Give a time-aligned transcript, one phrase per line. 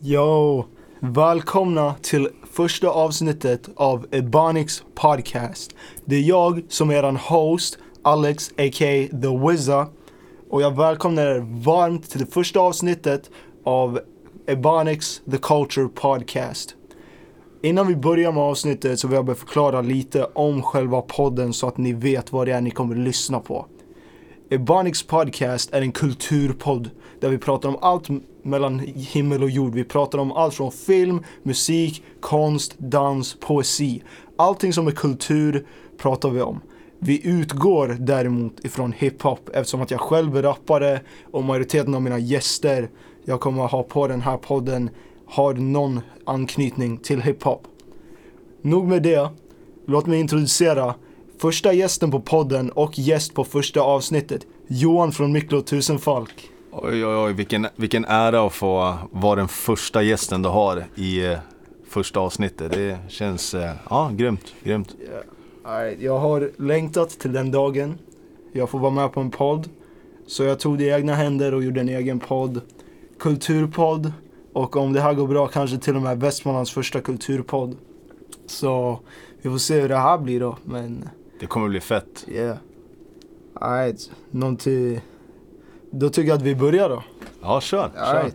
[0.00, 0.64] Yo!
[1.00, 5.74] Välkomna till första avsnittet av Ebonics podcast.
[6.04, 9.08] Det är jag som är eran host, Alex a.k.a.
[9.22, 9.86] The Wizza.
[10.50, 13.30] Och jag välkomnar er varmt till det första avsnittet
[13.64, 14.00] av
[14.46, 16.74] Ebonics The Culture Podcast.
[17.62, 21.68] Innan vi börjar med avsnittet så vill jag bara förklara lite om själva podden så
[21.68, 23.66] att ni vet vad det är ni kommer att lyssna på.
[24.50, 26.90] Ebonics podcast är en kulturpodd
[27.20, 28.08] där vi pratar om allt
[28.42, 29.74] mellan himmel och jord.
[29.74, 34.02] Vi pratar om allt från film, musik, konst, dans, poesi.
[34.36, 35.66] Allting som är kultur
[35.98, 36.60] pratar vi om.
[36.98, 42.18] Vi utgår däremot ifrån hiphop eftersom att jag själv är rappare och majoriteten av mina
[42.18, 42.88] gäster
[43.24, 44.90] jag kommer ha på den här podden
[45.26, 47.66] har någon anknytning till hiphop.
[48.62, 49.28] Nog med det,
[49.86, 50.94] låt mig introducera
[51.38, 56.50] första gästen på podden och gäst på första avsnittet, Johan från Miklo Tusenfalk.
[56.72, 61.26] Oj, oj, oj, vilken, vilken ära att få vara den första gästen du har i
[61.26, 61.38] eh,
[61.88, 62.72] första avsnittet.
[62.72, 64.96] Det känns, eh, ja, grymt, grymt.
[65.00, 66.04] Yeah.
[66.04, 67.98] Jag har längtat till den dagen.
[68.52, 69.68] Jag får vara med på en podd.
[70.26, 72.60] Så jag tog det i egna händer och gjorde en egen podd.
[73.18, 74.12] Kulturpodd.
[74.52, 77.76] Och om det här går bra kanske till och med Västmanlands första kulturpodd.
[78.46, 79.00] Så
[79.42, 80.56] vi får se hur det här blir då.
[80.64, 81.08] Men
[81.40, 82.24] Det kommer bli fett.
[82.28, 82.56] yeah.
[83.54, 85.00] Alright, någonting.
[85.90, 87.02] Då tycker jag att vi börjar då.
[87.42, 88.30] Ja, kör, kör.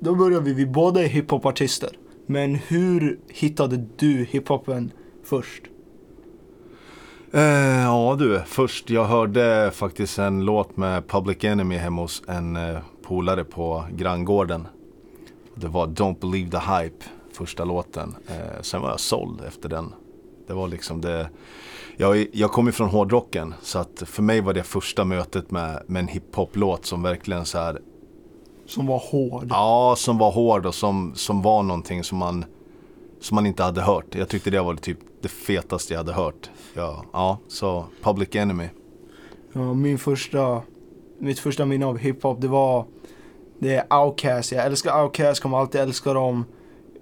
[0.00, 1.90] Då börjar vi, vi båda är hiphopartister.
[2.26, 4.92] Men hur hittade du hiphopen
[5.24, 5.62] först?
[7.32, 12.56] Eh, ja du, först jag hörde faktiskt en låt med Public Enemy hemma hos en
[12.56, 14.66] eh, polare på granngården.
[15.54, 17.04] Det var Don't Believe the Hype,
[17.36, 18.16] första låten.
[18.26, 19.94] Eh, sen var jag såld efter den.
[20.46, 21.28] Det var liksom det.
[21.96, 25.82] Jag, jag kom ju från hårdrocken så att för mig var det första mötet med,
[25.86, 27.80] med en hiphop-låt som verkligen så här
[28.66, 29.46] Som var hård.
[29.50, 32.44] Ja, som var hård och som, som var någonting som man,
[33.20, 34.14] som man inte hade hört.
[34.14, 36.50] Jag tyckte det var typ det fetaste jag hade hört.
[36.74, 38.68] Ja, ja så Public Enemy.
[39.52, 40.62] Ja, min första,
[41.18, 42.86] mitt första minne av hiphop det var
[43.58, 44.52] det är Outkast.
[44.52, 46.44] Jag älskar Outkast, kommer alltid älska dem.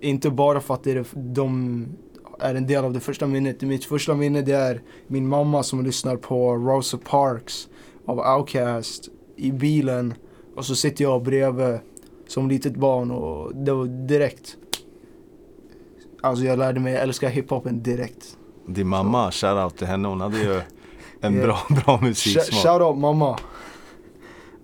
[0.00, 1.87] Inte bara för att det är, de
[2.38, 3.62] är en del av det första minnet.
[3.62, 7.69] Mitt första minne det är min mamma som lyssnar på Rosa Parks
[8.06, 10.15] av Outkast i bilen.
[10.56, 11.78] Och så sitter jag bredvid
[12.28, 14.56] som litet barn och det var direkt.
[16.22, 18.37] Alltså jag lärde mig älska hiphopen direkt.
[18.67, 20.09] Din mamma, shoutout till henne.
[20.09, 20.61] Hon hade ju
[21.21, 22.62] en bra, bra musiksmak.
[22.62, 23.38] Shout out mamma.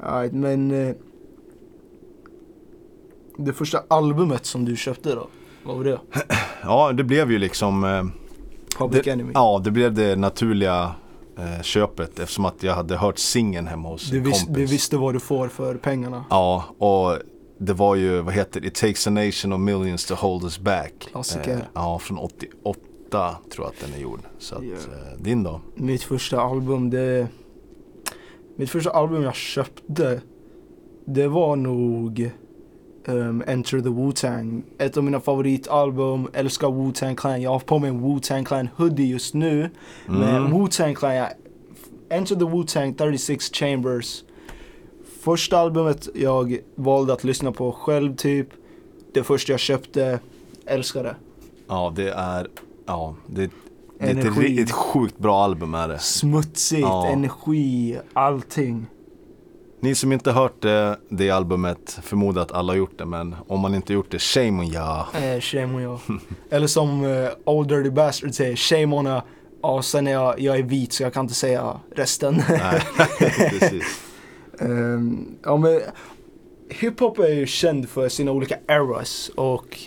[0.01, 0.95] Alright, men eh,
[3.37, 5.27] det första albumet som du köpte då?
[5.65, 6.01] Vad var det?
[6.63, 8.05] Ja, det blev ju liksom eh,
[8.79, 9.31] Public det, Enemy.
[9.35, 10.95] Ja, det blev det naturliga
[11.39, 14.47] eh, köpet eftersom att jag hade hört singeln hemma hos du, en kompis.
[14.49, 16.25] du visste vad du får för pengarna.
[16.31, 17.19] Ja, och
[17.59, 20.59] det var ju, vad heter det, It takes a nation of millions to hold us
[20.59, 20.93] back.
[21.11, 21.69] Klassiker.
[21.75, 24.21] ja, från 88 tror jag att den är gjord.
[24.39, 24.79] Så att, Yeah.
[24.79, 25.61] eh, din då?
[25.75, 27.29] Mitt första album, det...
[28.57, 30.21] Mitt första album jag köpte,
[31.07, 32.31] det var nog
[33.09, 34.63] ehm, Enter the Wu-Tang.
[34.79, 37.43] Ett av mina favoritalbum, älskar Wu-Tang Clan.
[37.43, 39.71] Jag har på mig en Wu-Tang Clan hoodie just nu.
[40.07, 40.53] Men Mm.
[40.53, 41.29] Wu-Tang Clan, jag,
[42.09, 44.23] Enter the Wu-Tang 36 Chambers.
[45.21, 48.49] Första albumet jag valde att lyssna på själv typ.
[49.15, 50.21] Det första jag köpte,
[50.67, 51.17] älskar det.
[51.69, 52.49] Ja, det är,
[52.87, 53.51] ja, det,
[53.99, 54.19] det är
[54.55, 55.99] ett, ett sjukt bra album är det.
[55.99, 57.07] Smutsigt, Ja.
[57.07, 58.87] energi, allting.
[59.87, 63.61] Ni som inte hört det, det albumet, förmodar att alla har gjort det, men om
[63.61, 65.07] man inte gjort det, shame on ya.
[65.15, 65.99] Eh, shame on you.
[66.51, 69.21] Eller som uh, Old Dirty Bastard säger, shame on you.
[69.63, 72.43] Ja, sen är jag, jag är vit så jag kan inte säga resten.
[72.49, 72.83] Nej,
[73.51, 74.03] precis.
[74.61, 75.81] Ehm, ja men
[76.71, 79.79] hiphop är ju känd för sina olika eras och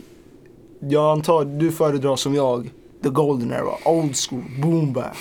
[0.79, 2.69] jag antar du föredrar som jag
[3.03, 5.15] the golden era, old school, boom bap.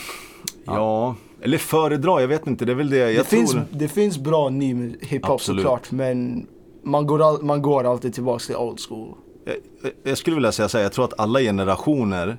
[0.65, 3.38] Ja, eller föredra, jag vet inte, det är väl det jag Det, tror.
[3.38, 5.62] finns, det finns bra ny hiphop Absolut.
[5.62, 6.47] såklart men
[6.82, 9.15] man går, all, man går alltid tillbaka till old school.
[9.45, 9.57] Jag,
[10.03, 12.39] jag skulle vilja säga så här, jag tror att alla generationer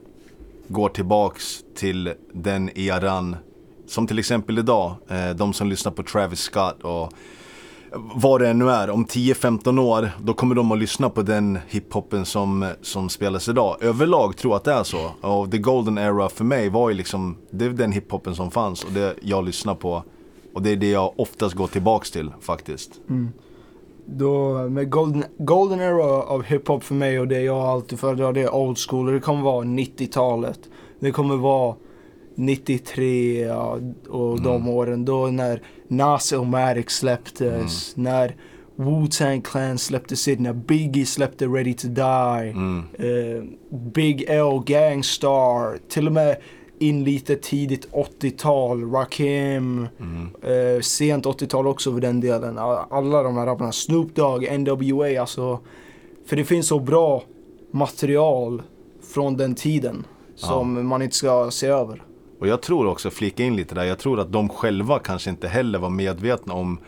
[0.68, 3.36] går tillbaks till den eran.
[3.88, 7.14] Som till exempel idag, eh, de som lyssnar på Travis Scott och
[7.94, 12.26] vad det nu är, om 10-15 år, då kommer de att lyssna på den hiphopen
[12.26, 13.78] som, som spelas idag.
[13.82, 15.12] Överlag tror jag att det är så.
[15.22, 18.84] Och the golden era för mig var ju liksom, det är den hiphopen som fanns
[18.84, 20.04] och det jag lyssnar på.
[20.54, 22.92] Och det är det jag oftast går tillbaks till faktiskt.
[23.10, 23.30] Mm.
[24.06, 28.42] Då med golden, golden era av hiphop för mig och det jag alltid föredrar det
[28.42, 30.60] är old school och det kommer vara 90-talet.
[31.00, 31.76] Det kommer vara
[32.40, 34.68] 93 ja, och de Mm.
[34.70, 38.36] åren då när Nas och Marik släpptes, när
[38.76, 42.50] Wu-Tang Clan släppte sitt, när Biggie släppte Ready to Die.
[42.50, 42.84] Mm.
[43.00, 43.44] Eh,
[43.94, 46.38] Big L, Gangstar, till och med
[46.80, 50.30] in lite tidigt 80-tal, Rakim, Mm.
[50.76, 52.58] eh, sent 80-tal också för den delen.
[52.58, 55.60] Alla de här rapparna, Snoop Dogg, NWA, alltså.
[56.26, 57.24] För det finns så bra
[57.72, 58.62] material
[59.14, 60.06] från den tiden
[60.36, 62.02] som man inte ska se över.
[62.40, 65.48] Och jag tror också, flika in lite där, jag tror att de själva kanske inte
[65.48, 66.80] heller var medvetna om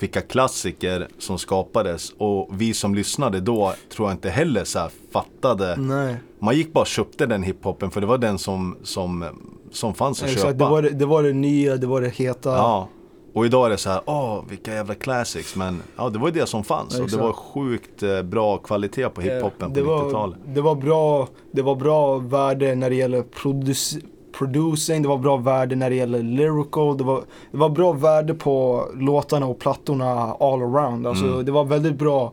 [0.00, 2.12] vilka klassiker som skapades.
[2.18, 5.76] Och vi som lyssnade då tror jag inte heller så fattade.
[5.76, 6.16] Nej.
[6.38, 9.24] Man gick bara och köpte den hiphopen för det var den som, som,
[9.72, 10.64] som fanns att Exakt, köpa.
[10.64, 12.50] det var det, det var det nya, det var det heta.
[12.50, 12.88] Ja.
[13.34, 15.56] Och idag är det så här, åh vilka jävla classics.
[15.56, 16.94] Men ja, det var ju det som fanns.
[16.94, 17.22] Och det Exakt.
[17.22, 20.38] var sjukt eh, bra kvalitet på hiphopen det på var, 90-talet.
[20.46, 23.98] det var bra, det var bra värde när det gäller produce,
[24.38, 28.34] producing, det var bra värde när det gäller lyrical, det var, det var bra värde
[28.34, 31.06] på låtarna och plattorna all around.
[31.06, 31.44] Alltså Mm.
[31.44, 32.32] det var väldigt bra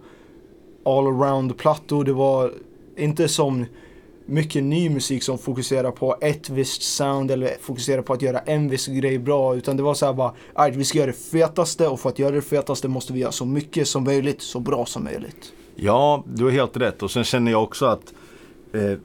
[0.86, 2.52] all around plattor, det var
[2.98, 3.66] inte som
[4.28, 8.70] mycket ny musik som fokuserar på ett visst sound eller fokuserar på att göra en
[8.70, 9.56] viss grej bra.
[9.56, 12.20] Utan det var så här bara, "Alright, vi ska göra det fetaste och för att
[12.20, 15.54] göra det fetaste måste vi göra så mycket som möjligt, så bra som möjligt.
[15.76, 17.04] Ja, du har helt rätt.
[17.04, 18.14] Och sen känner jag också att
[18.74, 18.98] eh,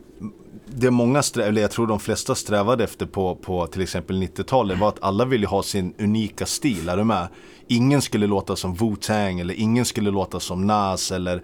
[0.74, 4.78] det många, strä- eller jag tror de flesta strävade efter på, på till exempel 90-talet
[4.78, 7.28] var att alla ville ha sin unika stil, är du med?
[7.66, 11.42] Ingen skulle låta som Wu-Tang eller ingen skulle låta som Nas eller,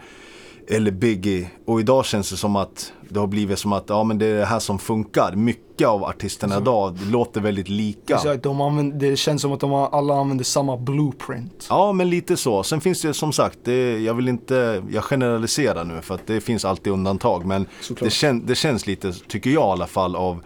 [0.69, 1.51] eller Biggie.
[1.65, 4.35] Och idag känns det som att det har blivit som att ja, men det är
[4.35, 5.33] det här som funkar.
[5.33, 8.15] Mycket av artisterna idag låter väldigt lika.
[8.15, 11.67] Exakt, de använder, det känns som att de alla använder samma blueprint.
[11.71, 12.63] Ja, men lite så.
[12.63, 16.41] Sen finns det som sagt, det, jag vill inte, jag generaliserar nu för att det
[16.41, 17.47] finns alltid undantag.
[17.47, 17.67] Men
[18.01, 20.43] det, kän, det känns lite, tycker jag i alla fall, av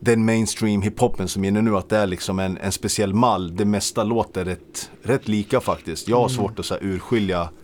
[0.00, 3.56] den mainstream hiphopen som är inne nu, att det är liksom en, en speciell mall.
[3.56, 6.08] Det mesta låter rätt, rätt lika faktiskt.
[6.08, 7.63] Jag har svårt att så här, urskilja Mm.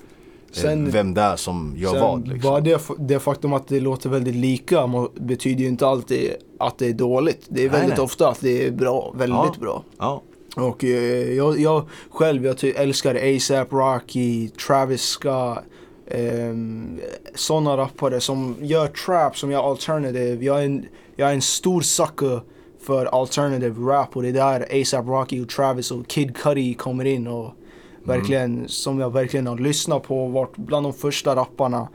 [0.52, 2.28] Sen- vem det är som gör vad.
[2.28, 2.50] Liksom.
[2.50, 6.86] Bara det, det faktum att det låter väldigt lika betyder ju inte alltid att det
[6.88, 7.46] är dåligt.
[7.48, 8.00] Det är väldigt nej.
[8.00, 9.54] ofta att det är bra, väldigt Ja.
[9.60, 9.84] bra.
[9.98, 10.22] Ja,
[10.56, 15.58] Och eh, jag, jag själv, jag älskar ASAP Rocky, Travis Scott,
[16.10, 17.00] ehm,
[17.34, 20.44] sådana rappare som gör trap, som gör alternative.
[20.44, 20.86] Jag är en,
[21.16, 22.40] jag är en stor sucker
[22.82, 27.04] för alternative rap och det är där ASAP Rocky och Travis och Kid Cudi kommer
[27.04, 27.52] in och
[28.04, 31.88] verkligen, som jag verkligen har lyssnat på, varit bland de första rapparna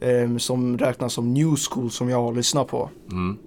[0.00, 2.90] ehm, som räknas som new school som jag har lyssnat på.
[3.10, 3.38] mm.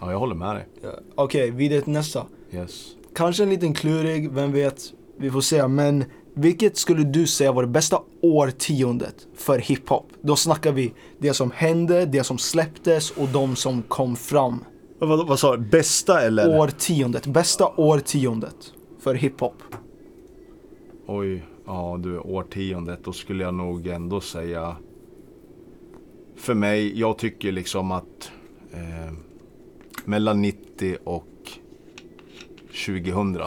[0.00, 0.66] ja, jag håller med dig.
[1.14, 2.26] Okej, vidare till nästa.
[2.52, 2.86] Yes.
[3.14, 4.92] Kanske en liten klurig, vem vet?
[5.18, 5.68] Vi får se.
[5.68, 6.04] Men
[6.34, 10.12] vilket skulle du säga var det bästa årtiondet för hiphop?
[10.20, 14.64] Då snackar vi det som hände, det som släpptes och de som kom fram.
[14.98, 15.68] Vad, vad sa du?
[15.68, 16.58] Bästa eller?
[16.58, 18.56] Årtiondet, bästa årtiondet
[19.00, 19.62] för hiphop.
[21.06, 24.76] Oj, ja du, årtiondet, då skulle jag nog ändå säga
[26.36, 28.30] För mig, jag tycker liksom att
[28.72, 29.12] eh,
[30.04, 31.50] Mellan 90 och
[32.86, 33.38] 2000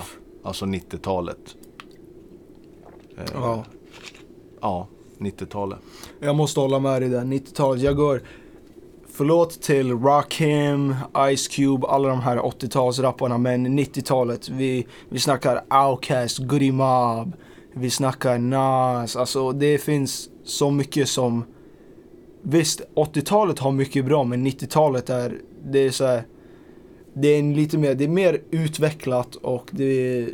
[0.43, 1.55] Alltså 90-talet
[3.17, 3.65] eh, Ja.
[4.61, 5.79] Ja, 90-talet
[6.19, 7.81] Jag måste hålla med dig där, 90-talet.
[7.81, 8.21] Jag går,
[9.07, 10.95] förlåt till Rakim,
[11.35, 13.37] Ice Cube, alla de här 80-talsrapparna.
[13.37, 17.33] Men 90-talet, vi, vi snackar Outkast, Goody Mob,
[17.73, 19.15] vi snackar Nas.
[19.15, 21.43] Alltså det finns så mycket som...
[22.41, 26.23] Visst, 80-talet har mycket bra men 90-talet är, det är så här,
[27.13, 30.27] Det är lite mer, det är mer utvecklat och det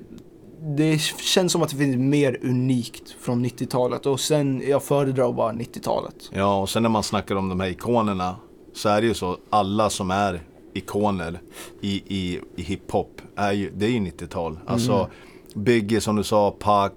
[0.77, 5.53] det känns som att det finns mer unikt från 90-talet och sen, jag föredrar bara
[5.53, 6.15] 90-talet.
[6.33, 8.35] Ja, och sen när man snackar om de här ikonerna
[8.73, 10.41] Så är det ju så, alla som är
[10.73, 11.41] ikoner
[11.81, 15.09] i, i, i hiphop är ju, det är ju 90-tal Alltså
[15.53, 16.91] Biggie som du sa, Pac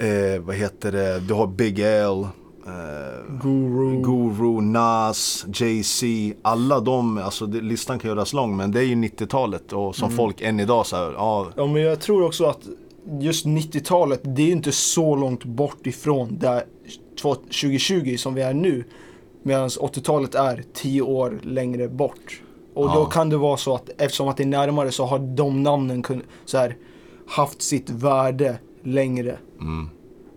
[0.00, 2.26] eh, Vad heter det, du har Big L
[2.66, 4.02] eh, Guru.
[4.02, 6.06] Guru, Nas, Jay-Z
[6.42, 10.10] Alla de, alltså det, listan kan göras lång men det är ju 90-talet och som
[10.10, 12.60] folk än idag så här, ja Ja men jag tror också att
[13.20, 16.62] just 90-talet, det är ju inte så långt bort ifrån där
[17.22, 18.84] två- 2020 som vi är nu.
[19.42, 22.42] Medan 80-talet är 10 år längre bort.
[22.74, 23.04] Och då Ja.
[23.04, 26.22] kan det vara så att eftersom att det är närmare så har de namnen kun,
[26.44, 26.76] så här,
[27.26, 29.38] haft sitt värde längre.
[29.60, 29.88] mm,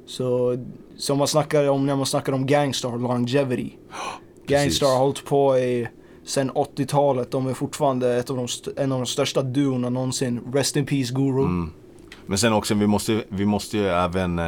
[0.06, 0.58] Så
[0.98, 3.70] som man snackar om när man snackar om Gangstar, longevity.
[4.48, 5.88] Gangstar har hållit på i
[6.26, 7.32] sen 80-talet.
[7.32, 8.48] De är fortfarande ett av de
[8.82, 10.40] en av de största duorna någonsin.
[10.54, 11.42] Rest in peace Guru.
[11.42, 11.72] mm.
[12.26, 14.46] Men sen också, vi måste, vi måste ju även eh,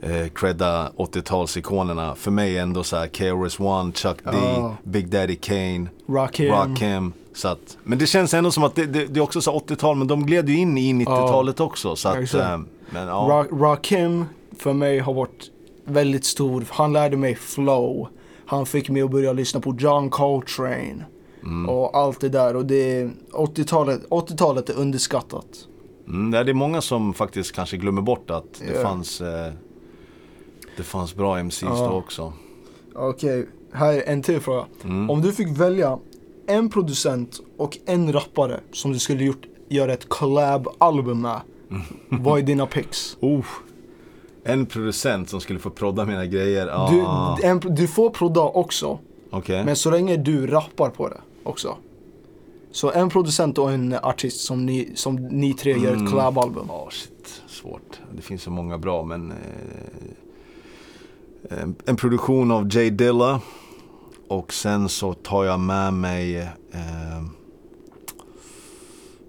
[0.00, 4.76] eh, credda 80-talsikonerna För mig ändå så här KRS-One, Chuck D, Ja.
[4.84, 6.50] Big Daddy Kane Rakim.
[6.52, 7.12] Rakim.
[7.34, 9.96] Så att, men det känns ändå som att det, det, det är också så 80-tal,
[9.96, 11.96] men de gled ju in i 90-talet också.
[11.96, 12.68] Så att, Exakt.
[12.94, 13.28] Men ja.
[13.30, 14.24] Ra- Rakim,
[14.58, 15.50] för mig har varit
[15.84, 16.64] väldigt stor.
[16.70, 18.08] Han lärde mig flow.
[18.46, 21.04] Han fick mig att börja lyssna på John Coltrane.
[21.42, 21.68] Mm.
[21.68, 22.56] Och allt det där.
[22.56, 25.46] Och det 80-talet 80-talet är underskattat.
[26.08, 28.82] Mm, det är många som faktiskt kanske glömmer bort att det Ja.
[28.82, 29.52] fanns eh,
[30.76, 31.88] Det fanns bra MCs Ja.
[31.88, 32.32] då också.
[32.94, 34.64] Okej, här är en till fråga.
[34.84, 35.10] Mm.
[35.10, 35.98] Om du fick välja
[36.46, 41.40] en producent och en rappare som du skulle gjort, göra ett collab-album med.
[42.08, 43.16] Vad är dina picks?
[43.20, 43.44] Oh,
[44.44, 46.66] en producent som skulle få prodda mina grejer.
[46.66, 48.98] Du, Ah, en, du får prodda också,
[49.30, 49.64] Okej.
[49.64, 51.76] men så länge du rappar på det också.
[52.72, 56.10] Så en producent och en artist som ni, som ni tre gör ett Mm.
[56.12, 56.66] collab-album.
[56.68, 57.42] Ja, shit.
[57.46, 58.00] Svårt.
[58.16, 59.36] Det finns så många bra men eh,
[61.62, 63.40] en, en produktion av Jay Dilla.
[64.28, 66.36] Och sen så tar jag med mig
[66.72, 67.22] eh,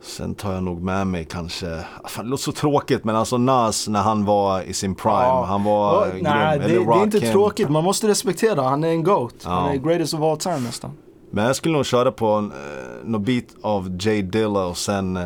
[0.05, 3.87] Sen tar jag nog med mig kanske, fan, det låter så tråkigt men alltså Nas
[3.87, 5.45] när han var i sin prime, Ja.
[5.47, 6.23] han var Ja, grym.
[6.23, 7.31] nej, det, det är inte Rakim.
[7.31, 7.69] tråkigt.
[7.69, 8.61] Man måste respektera.
[8.61, 9.33] Han är en GOAT.
[9.43, 9.73] Han Ja.
[9.73, 10.91] är greatest of all time nästan.
[11.31, 12.57] Men jag skulle nog köra på en, eh,
[13.03, 15.23] någon beat av Jay Dilla och sen eh,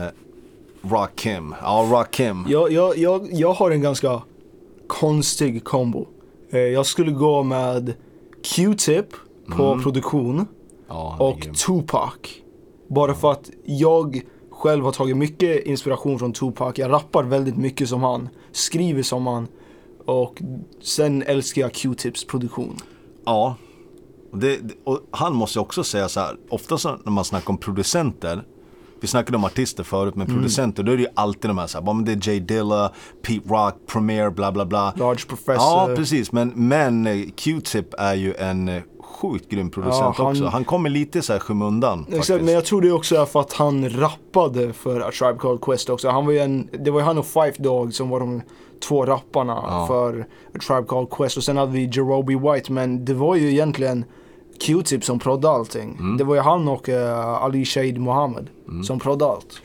[0.91, 1.55] Rakim.
[1.61, 2.45] Ja, Rakim.
[2.49, 4.21] Jag, jag, jag, jag har en ganska
[4.87, 6.05] konstig kombo.
[6.51, 7.93] Eh, Jag skulle gå med
[8.43, 9.05] Q-Tip
[9.57, 9.83] på Mm.
[9.83, 10.47] produktion
[10.89, 11.53] Ja, han och grym.
[11.53, 12.11] Tupac.
[12.89, 14.21] Bara för att jag
[14.59, 16.73] själv har tagit mycket inspiration från Tupac.
[16.75, 19.47] Jag rappar väldigt mycket som han, skriver som han.
[20.05, 20.41] Och
[20.81, 22.77] sen älskar jag Q-Tips produktion.
[23.25, 23.55] Ja.
[24.31, 28.43] Och, det, och han måste också säga så här, ofta när man snackar om producenter,
[29.01, 31.77] vi snackade om artister förut, men producenter då är det ju alltid de här, så
[31.77, 32.91] här bara, men det är Jay Dilla,
[33.21, 34.93] Pete Rock, Premier, bla bla bla.
[34.95, 35.55] Large Professor.
[35.55, 36.31] Ja, precis.
[36.31, 38.81] Men, men eh, Q-Tip är ju en eh,
[39.21, 40.45] sjukt grym producent Ja, han- också.
[40.45, 41.99] Han kommer lite så här skymundan.
[41.99, 42.41] Exakt, faktiskt.
[42.45, 45.89] men jag tror det också är för att han rappade för A Tribe Called Quest
[45.89, 46.09] också.
[46.09, 48.41] Han var en, det var ju han och Five Dog som var de
[48.87, 49.87] två rapparna Ja.
[49.87, 50.19] för
[50.55, 51.37] A Tribe Called Quest.
[51.37, 54.05] Och sen hade vi Jerobi White, men det var ju egentligen
[54.61, 55.95] Q-Tip som proddade allting.
[55.99, 56.17] Mm.
[56.17, 58.47] Det var ju han och eh, Ali Shahid Mohammed
[58.85, 59.61] som proddade allt.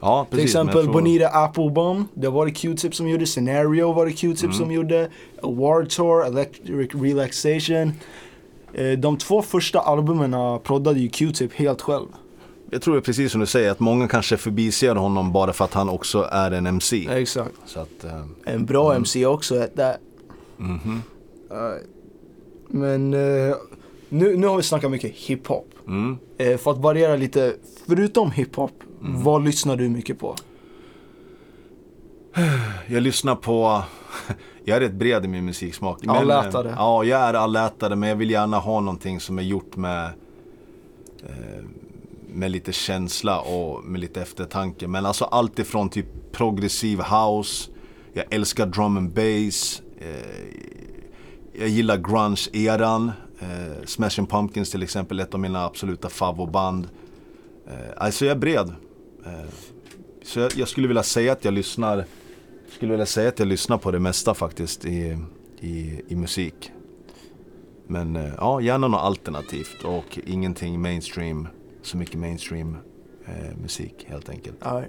[0.00, 3.26] ja, Till precis, jag exempel tror- Bonita Applebum, det var det Q-Tip som gjorde.
[3.26, 4.56] Scenario var det Q-Tip Mm.
[4.56, 5.10] som gjorde.
[5.42, 7.92] War Tour, Electric Relaxation.
[8.74, 12.06] Eh, De två första albumen proddade ju Q-Tip helt själv.
[12.70, 15.64] Jag tror det är precis som du säger, att många kanske förbiser honom bara för
[15.64, 17.08] att han också är en MC.
[17.10, 17.76] Exakt.
[17.76, 19.96] Att, eh, En bra MC också at that.
[20.56, 21.02] mhm.
[21.50, 21.56] Uh,
[22.68, 23.54] men eh,
[24.18, 25.68] nu, nu har vi snackat mycket hiphop.
[25.86, 26.18] mm.
[26.40, 27.54] Uh, för att variera lite,
[27.86, 29.22] förutom hiphop, Mm.
[29.22, 30.34] vad lyssnar du mycket på?
[32.86, 33.82] Jag lyssnar på,
[34.64, 36.06] jag är rätt bred i min musiksmak.
[36.06, 36.68] Allätare.
[36.68, 40.04] eh, Ja, jag är allätare men jag vill gärna ha någonting som är gjort med
[41.22, 41.64] eh,
[42.28, 44.88] med lite känsla och med lite eftertanke.
[44.88, 47.70] Men alltså allt ifrån typ progressiv house,
[48.12, 50.46] jag älskar drum and bass, eh,
[51.60, 56.88] jag gillar grunge-eran, eh, Smashing Pumpkins till exempel, ett av mina absoluta favoband.
[57.66, 58.74] Eh, alltså jag är bred.
[59.26, 59.50] Eh,
[60.22, 62.04] så jag, jag skulle vilja säga att jag lyssnar
[62.76, 65.18] skulle vilja säga att jag lyssnar på det mesta faktiskt i,
[65.60, 66.70] i, i musik.
[67.86, 71.48] Men eh, ja, gärna något alternativt och ingenting mainstream,
[71.82, 72.76] så mycket mainstream
[73.26, 74.56] eh, musik helt enkelt.
[74.64, 74.88] Nej.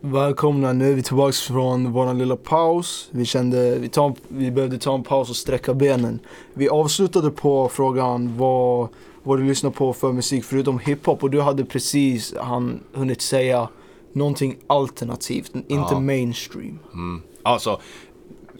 [0.00, 3.08] Välkomna, nu är vi tillbaks från våran lilla paus.
[3.10, 6.18] Vi kände, vi, tar, vi behövde ta en paus och sträcka benen.
[6.54, 8.88] Vi avslutade på frågan vad,
[9.22, 13.68] vad du lyssnar på för musik förutom hiphop och du hade precis han, hunnit säga
[14.12, 16.00] någonting alternativt, inte Ja.
[16.00, 16.78] mainstream.
[16.92, 17.22] Mm.
[17.42, 17.80] Alltså,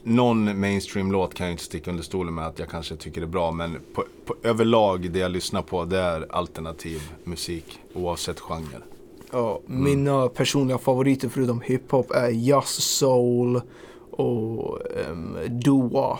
[0.02, 3.52] någon mainstream-låt kan jag inte sticka under stolen med att jag kanske tycker är bra.
[3.52, 8.82] Men på, på, överlag det jag lyssnar på det är alternativ musik oavsett genre.
[9.32, 13.60] Ja, Mina personliga favoriter förutom hiphop är jazz, soul
[14.10, 14.78] och
[15.10, 16.18] um, doo-wop.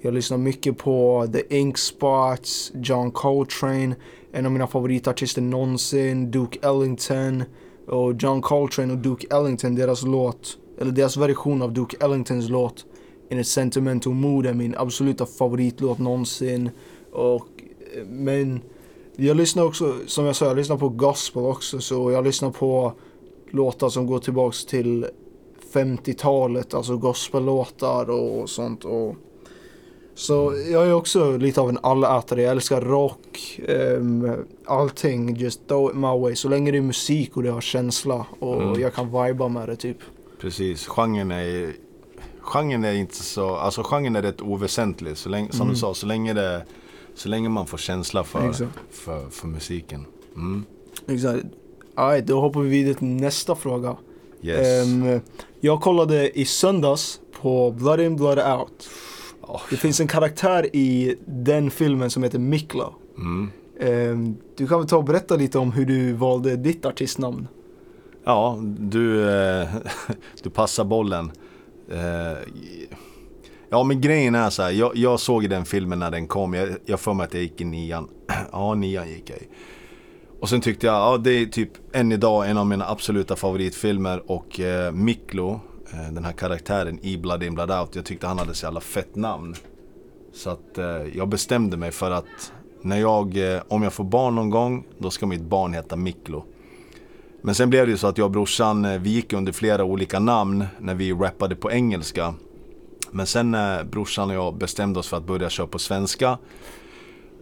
[0.00, 3.94] Jag lyssnar mycket på The Ink Spots, John Coltrane,
[4.32, 7.44] en av mina favoritartister någonsin, Duke Ellington.
[7.86, 12.86] Och John Coltrane och Duke Ellington, deras låt, eller deras version av Duke Ellingtons låt
[13.30, 16.70] In a Sentimental Mood är min absoluta favoritlåt någonsin.
[17.12, 17.48] Och,
[17.96, 18.60] eh, men
[19.20, 21.80] jag lyssnar också, som jag sa, jag lyssnar på gospel också.
[21.80, 22.92] Så jag lyssnar på
[23.50, 25.06] låtar som går tillbaks till
[25.72, 28.84] 50-talet, alltså gospellåtar och sånt.
[28.84, 29.14] Och,
[30.14, 32.42] så jag är också lite av en allätare.
[32.42, 34.32] Jag älskar rock, um,
[34.66, 35.36] allting.
[35.36, 36.34] Just throw it my way.
[36.36, 38.80] Så länge det är musik och det har känsla och Mm.
[38.80, 39.96] jag kan viba med det typ.
[40.40, 41.72] Precis, genren är,
[42.40, 45.16] genren är inte så, alltså genren är rätt oväsentlig.
[45.16, 45.72] Så länge, som Mm.
[45.74, 46.64] du sa, så länge, det,
[47.18, 48.78] så länge man får känsla för, Exakt.
[48.90, 50.04] för, för musiken.
[50.34, 50.64] Mm.
[51.08, 51.46] Exakt.
[51.94, 53.96] Alright, då hoppar vi vidare till nästa fråga.
[54.42, 54.86] Yes.
[54.86, 55.20] Ehm,
[55.60, 58.88] jag kollade i söndags på Blood In Blood Out.
[59.42, 59.60] Ja.
[59.70, 62.92] Det finns en karaktär i den filmen som heter Mikla.
[63.16, 63.50] Mm.
[63.80, 67.48] Ehm, du kan väl ta och berätta lite om hur du valde ditt artistnamn?
[68.24, 69.68] Ja, du, eh,
[70.42, 71.32] du passar bollen.
[71.90, 72.38] Eh,
[73.70, 74.70] ja, men grejen är så här.
[74.70, 76.54] Jag, jag såg den filmen när den kom.
[76.54, 78.08] Jag, jag får mig att jag gick i nian.
[78.52, 79.48] Ja, nian gick jag i.
[80.40, 84.30] Och sen tyckte jag, ja det är typ än idag en av mina absoluta favoritfilmer
[84.30, 85.60] och eh, Miklo,
[85.92, 88.80] eh, den här karaktären i Blood In Blood Out, jag tyckte han hade så jävla
[88.80, 89.54] fett namn.
[90.32, 94.34] Så att eh, jag bestämde mig för att när jag, eh, om jag får barn
[94.34, 96.44] någon gång, då ska mitt barn heta Miklo.
[97.42, 99.84] Men sen blev det ju så att jag och brorsan, eh, vi gick under flera
[99.84, 102.34] olika namn när vi rappade på engelska.
[103.10, 106.38] Men sen när brorsan och jag bestämde oss för att börja köra på svenska,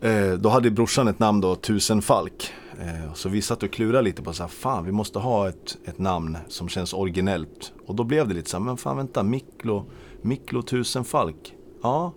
[0.01, 2.53] eh, då hade brorsan ett namn då, Tusenfalk.
[2.81, 5.77] Eh, så vi satt och klurade lite på så här, fan vi måste ha ett,
[5.85, 7.73] ett namn som känns originellt.
[7.87, 9.85] Och då blev det lite så här, men fan vänta, Miklo,
[10.23, 11.55] Miklo Tusenfalk.
[11.83, 12.13] Ja,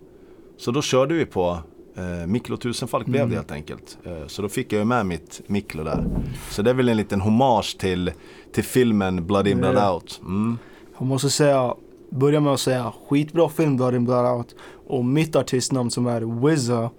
[0.56, 1.58] så då körde vi på
[1.96, 3.98] eh, Miklo Tusenfalk blev det helt enkelt.
[4.04, 6.04] Eh, så då fick jag ju med mitt Miklo där.
[6.50, 8.12] Så det är väl en liten hommage till,
[8.52, 9.92] till filmen Blood In Blood.
[9.92, 10.20] Out.
[10.22, 10.58] Mm.
[10.98, 11.74] Jag måste säga,
[12.10, 14.54] börja med att säga skitbra film Blood In Blood Out.
[14.86, 16.90] Och mitt artistnamn som är Wizza.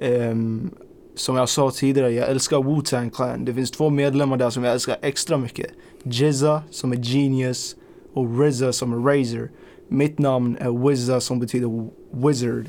[0.00, 0.70] Um,
[1.14, 3.44] som jag sa tidigare, jag älskar Wu-Tang Clan.
[3.44, 5.70] Det finns två medlemmar där som jag älskar extra mycket.
[6.02, 7.76] Jizza som är Genius
[8.12, 9.50] och Rizza som är Razor.
[9.88, 12.66] Mitt namn är Wizza som betyder Wizard.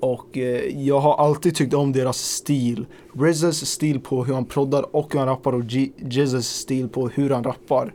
[0.00, 2.86] Och eh, jag har alltid tyckt om deras stil.
[3.12, 5.64] Rizzas stil på hur han proddar och hur han rappar och
[5.98, 7.94] Jizzas stil på hur han rappar.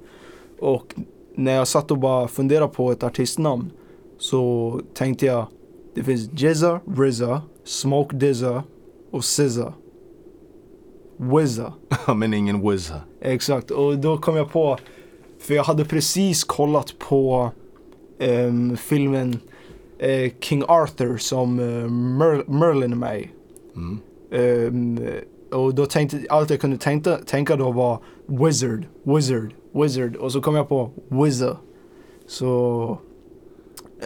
[0.60, 0.96] Och
[1.36, 3.72] när jag satt och bara funderade på ett artistnamn
[4.18, 5.48] så tänkte jag
[5.96, 8.64] det finns Jizza, RZA, Smoke Dizza
[9.12, 9.74] och SZA.
[11.18, 11.74] Wizza.
[12.16, 13.02] Men ingen Wizza.
[13.22, 14.78] Exakt, och då kom jag på,
[15.40, 17.52] för jag hade precis kollat på
[18.20, 19.40] ehm, filmen
[20.00, 23.28] eh, King Arthur som eh, Mer- Merlin är med.
[23.76, 24.00] Mm.
[24.32, 25.00] Ehm,
[25.52, 30.16] och då tänkte, allt jag kunde tänka, tänka då var Wizard, Wizard, Wizard.
[30.16, 31.58] Och så kom jag på Wizza.
[32.28, 32.98] Så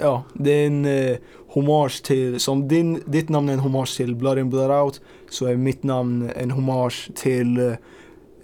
[0.02, 4.16] ja, det är en eh, hommage till, som din, ditt namn är en hommage till
[4.16, 7.74] Blood In Blood Out så är mitt namn en hommage till eh,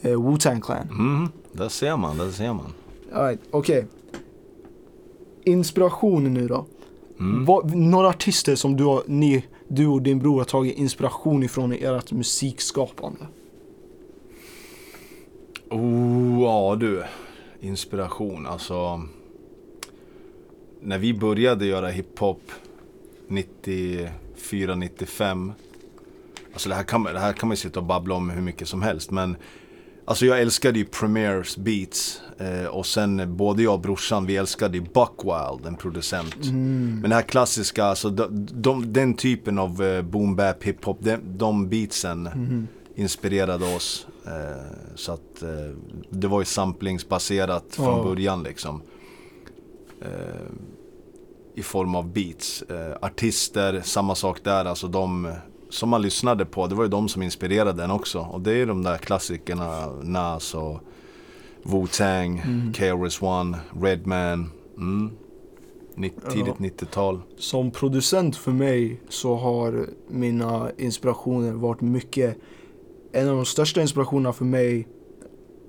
[0.01, 0.87] eh, Wu-Tang Clan.
[0.91, 1.29] Mm.
[1.51, 2.73] Där ser man, där ser man.
[3.13, 3.85] Alright, okej.
[5.43, 6.65] Inspiration nu då.
[7.19, 7.45] Mm.
[7.45, 11.73] Vad, några artister som du, har, ni, du och din bror har tagit inspiration ifrån
[11.73, 13.27] i ert musikskapande?
[15.73, 17.03] Oh, ja du.
[17.61, 19.01] Inspiration, alltså.
[20.81, 22.51] När vi började göra hiphop
[23.27, 25.53] 94, 95.
[26.53, 28.67] Alltså det här, kan, det här kan man ju sitta och babbla om hur mycket
[28.67, 29.11] som helst.
[29.11, 29.35] Men
[30.05, 32.21] alltså jag älskade ju Premiers beats.
[32.37, 36.35] Eh, och sen både jag och brorsan, vi älskade ju Buckwild, en producent.
[37.01, 41.17] Men det här klassiska, alltså de, de, den typen av eh, boom bap hiphop, de,
[41.23, 42.29] de beatsen
[42.95, 44.07] inspirerade oss.
[44.25, 45.49] Eh, så att eh,
[46.09, 48.03] det var ju samplingsbaserat från Ja.
[48.03, 48.81] början liksom.
[50.01, 50.41] Eh,
[51.55, 52.63] I form av beats.
[53.01, 54.65] Artister, samma sak där.
[54.65, 55.33] Alltså de
[55.69, 58.19] som man lyssnade på, det var ju de som inspirerade en också.
[58.19, 60.79] Och det är ju de där klassikerna, Nas och
[61.63, 62.41] Wu-Tang,
[62.73, 64.51] KRS-One, Redman.
[64.77, 65.11] Mm.
[66.31, 67.21] Tidigt 90-tal.
[67.37, 72.37] Som producent för mig så har mina inspirationer varit mycket
[73.15, 74.87] En av de största inspirationerna för mig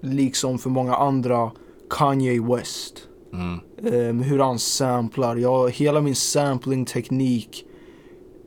[0.01, 1.51] Liksom för många andra
[1.91, 3.09] Kanye West.
[3.33, 3.61] Mm.
[3.95, 7.65] Ehm, Hur han samplar, jag, hela min sampling-teknik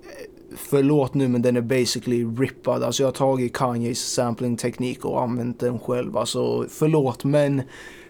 [0.04, 2.84] eh, Förlåt nu men den är basically rippad.
[2.84, 6.18] Alltså jag har tagit Kanyes sampling-teknik och använt den själv.
[6.18, 7.62] Alltså förlåt men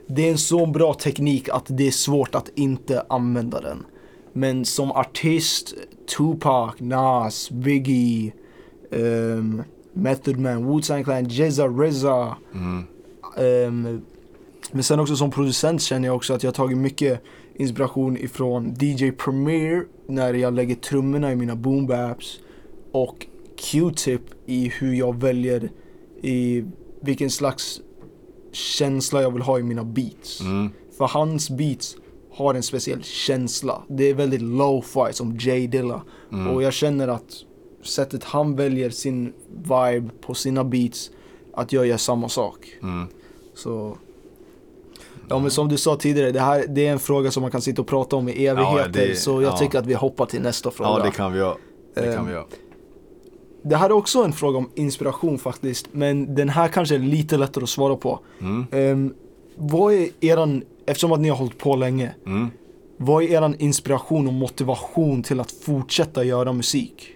[0.07, 3.85] Det är en så bra teknik att det är svårt att inte använda den.
[4.33, 5.73] Men som artist,
[6.17, 8.33] Tupac, Nas, Biggie
[8.91, 9.63] ehm,
[9.97, 12.83] Method Man, Wu-Tang Clan, Jizza, RZA Mm.
[13.37, 14.01] Ehm,
[14.71, 17.23] men sen också som producent känner jag också att jag har tagit mycket
[17.55, 22.39] inspiration ifrån DJ Premier när jag lägger trummorna i mina boom baps
[22.91, 25.71] och Q-tip i hur jag väljer
[26.21, 26.63] i
[27.01, 27.81] vilken slags
[28.51, 30.41] känsla jag vill ha i mina beats.
[30.41, 30.69] Mm.
[30.97, 31.97] För hans beats
[32.31, 33.83] har en speciell känsla.
[33.87, 36.01] Det är väldigt low-fi som Jay Dilla.
[36.31, 36.47] Mm.
[36.47, 37.43] Och jag känner att
[37.87, 41.11] sättet han väljer sin vibe på sina beats,
[41.53, 42.67] att jag gör samma sak.
[42.83, 43.07] Mm.
[43.55, 43.97] Så...
[45.29, 47.61] Ja men som du sa tidigare, det här det är en fråga som man kan
[47.61, 48.89] sitta och prata om i evigheter.
[49.07, 49.57] det- så jag ja.
[49.57, 50.89] tycker att vi hoppar till nästa fråga.
[50.89, 51.55] Ja, det kan vi göra.
[51.93, 52.45] Det kan Ehm, vi göra.
[53.63, 55.87] Det här är också en fråga om inspiration faktiskt.
[55.91, 58.19] Men den här kanske är lite lättare att svara på.
[58.41, 58.65] Mm.
[58.71, 59.13] Um,
[59.55, 62.15] vad är eran, eftersom att ni har hållit på länge.
[62.25, 62.47] Mm.
[62.97, 67.09] Vad är er inspiration och motivation till att fortsätta göra musik?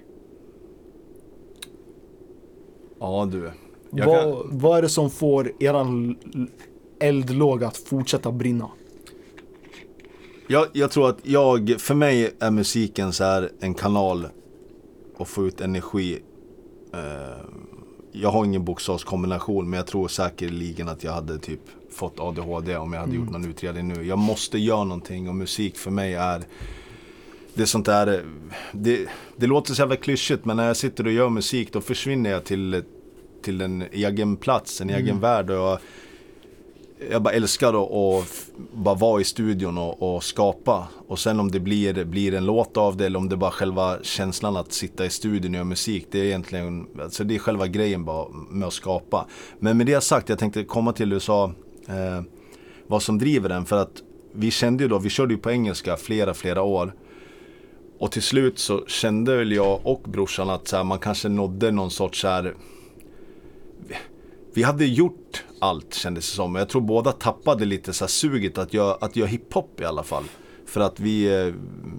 [3.01, 3.51] Ja du.
[3.91, 6.15] Jag Vad, kan- vad är det som får eran
[6.99, 8.69] eldlåga att fortsätta brinna?
[10.47, 14.27] Jag, jag tror att jag, för mig är musiken så här en kanal
[15.17, 16.19] att få ut energi.
[16.93, 17.45] Eh,
[18.11, 21.59] jag har ingen bokstavskombination men jag tror säkerligen att jag hade typ
[21.91, 24.03] fått ADHD om jag hade gjort någon utredning nu.
[24.07, 26.41] Jag måste göra någonting och musik för mig är
[27.53, 28.19] det är sånt där, eh,
[28.71, 32.29] det, det låter så jävla klyschigt men när jag sitter och gör musik då försvinner
[32.29, 32.83] jag till,
[33.41, 35.49] till en egen plats, en egen värld.
[35.49, 35.79] Och jag,
[37.11, 38.25] jag bara älskar att,
[38.73, 40.87] bara vara i studion och, och skapa.
[41.07, 43.97] Och sen om det blir, blir en låt av det eller om det bara själva
[44.01, 46.07] känslan att sitta i studion och göra musik.
[46.11, 49.27] Det är egentligen, alltså det är själva grejen bara med att skapa.
[49.59, 51.51] Men med det sagt, jag tänkte komma till USA,
[51.87, 52.21] eh,
[52.87, 53.65] vad som driver den.
[53.65, 54.01] För att
[54.33, 56.93] vi kände ju då, vi körde ju på engelska flera, flera år.
[58.01, 61.71] Och till slut så kände väl jag och brorsan att så här, man kanske nådde
[61.71, 62.53] någon sorts så här,
[64.53, 66.55] vi hade gjort allt kändes det som.
[66.55, 70.03] Jag tror båda tappade lite så här suget att göra, att göra hiphop i alla
[70.03, 70.23] fall.
[70.65, 71.53] För att vi, eh,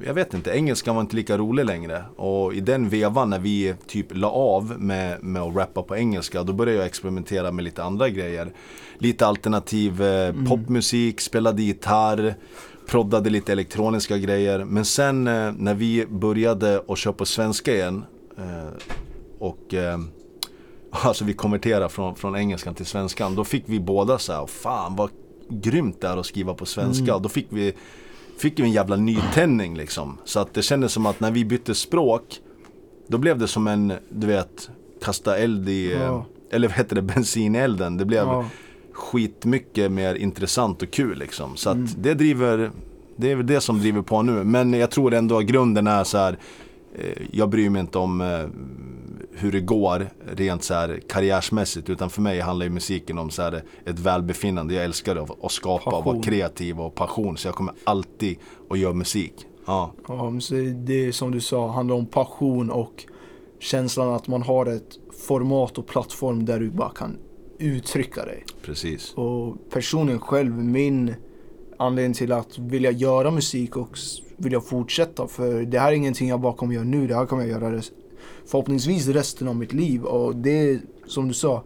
[0.07, 2.05] jag vet inte, engelskan var inte lika rolig längre.
[2.17, 6.43] Och i den vevan när vi typ la av med, med att rappa på engelska,
[6.43, 8.53] då började jag experimentera med lite andra grejer.
[8.99, 12.35] Lite alternativ eh, popmusik, spelade gitarr,
[12.87, 14.65] proddade lite elektroniska grejer.
[14.65, 18.05] Men sen eh, när vi började att köra på svenska igen
[18.39, 18.69] eh,
[19.39, 19.99] och eh,
[20.91, 23.35] Alltså vi konverterade från, från engelskan till svenskan.
[23.35, 25.11] Då fick vi båda så här, fan vad
[25.49, 27.15] grymt det är att skriva på svenska.
[27.15, 27.73] Och då fick vi,
[28.39, 30.19] fick vi en jävla nytändning liksom.
[30.25, 32.23] Så att det kändes som att när vi bytte språk,
[33.07, 34.71] då blev det som en, du vet,
[35.05, 36.25] kasta eld i, eh, Ja.
[36.51, 37.97] eller vad heter det, bensin i elden.
[37.97, 38.45] Det blev Ja.
[39.03, 41.57] Skitmycket mer intressant och kul liksom.
[41.57, 42.71] Så att det driver,
[43.17, 44.45] det är väl det som driver på nu.
[44.45, 46.39] Men jag tror ändå att grunden är så här,
[46.95, 48.47] eh, jag bryr mig inte om eh,
[49.33, 51.91] hur det går rent så här karriärsmässigt.
[51.91, 54.75] Utan för mig handlar ju musiken om så här ett välbefinnande.
[54.75, 56.23] Jag älskar att, att skapa och vara Passion.
[56.23, 57.37] kreativ och passion.
[57.37, 58.39] Så jag kommer alltid
[58.71, 59.35] att göra musik.
[59.67, 60.33] Ja, Ja,
[60.75, 63.05] det är som du sa, handlar om passion och
[63.61, 67.17] känslan att man har ett format och plattform där du bara kan
[67.63, 68.45] uttrycka dig.
[68.63, 69.15] precis.
[69.15, 71.15] Och personen själv, min
[71.79, 73.99] anledning till att vilja göra musik och
[74.37, 75.29] vilja fortsätta.
[75.29, 77.83] För det här är ingenting jag bara kommer göra nu, det här kommer jag göra
[78.47, 80.03] förhoppningsvis resten av mitt liv.
[80.05, 81.65] Och det är som du sa,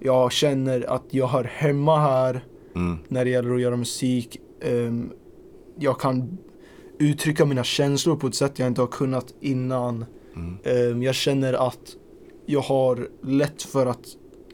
[0.00, 2.44] jag känner att jag hör hemma här
[2.76, 4.40] Mm, när det gäller att göra musik.
[4.60, 5.12] Ehm,
[5.78, 6.38] jag kan
[6.98, 10.04] uttrycka mina känslor på ett sätt jag inte har kunnat innan.
[10.36, 11.96] mm, Ehm, jag känner att
[12.46, 14.06] jag har lätt för att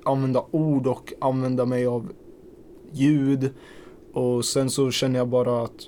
[0.05, 2.09] använda ord och använda mig av
[2.93, 3.51] ljud.
[4.13, 5.87] Och sen så känner jag bara att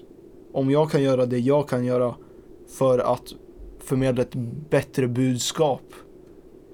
[0.53, 2.14] om jag kan göra det jag kan göra
[2.68, 3.35] för att
[3.79, 4.35] förmedla ett
[4.70, 5.83] bättre budskap